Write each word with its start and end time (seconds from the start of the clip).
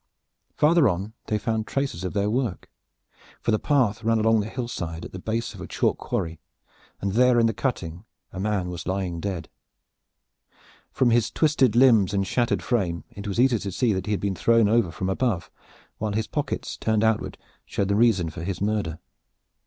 Farther 0.55 0.89
on 0.89 1.13
they 1.27 1.37
found 1.37 1.67
traces 1.67 2.03
of 2.03 2.13
their 2.13 2.27
work, 2.27 2.71
for 3.39 3.51
the 3.51 3.59
path 3.59 4.03
ran 4.03 4.17
along 4.17 4.39
the 4.39 4.49
hillside 4.49 5.05
at 5.05 5.11
the 5.11 5.19
base 5.19 5.53
of 5.53 5.61
a 5.61 5.67
chalk 5.67 5.99
quarry, 5.99 6.39
and 6.99 7.11
there 7.11 7.39
in 7.39 7.45
the 7.45 7.53
cutting 7.53 8.03
a 8.33 8.39
man 8.39 8.69
was 8.71 8.87
lying 8.87 9.19
dead. 9.19 9.47
From 10.91 11.11
his 11.11 11.29
twisted 11.29 11.75
limbs 11.75 12.15
and 12.15 12.25
shattered 12.25 12.63
frame 12.63 13.03
it 13.11 13.27
was 13.27 13.39
easy 13.39 13.59
to 13.59 13.71
see 13.71 13.93
that 13.93 14.07
he 14.07 14.11
had 14.11 14.21
been 14.21 14.33
thrown 14.33 14.67
over 14.67 14.89
from 14.89 15.07
above, 15.07 15.51
while 15.99 16.13
his 16.13 16.25
pockets 16.25 16.77
turned 16.77 17.03
outward 17.03 17.37
showed 17.63 17.87
the 17.89 17.95
reason 17.95 18.31
for 18.31 18.43
his 18.43 18.59
murder. 18.59 18.97